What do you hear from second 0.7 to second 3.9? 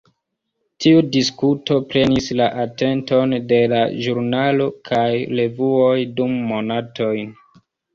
Tiu diskuto prenis la atenton de la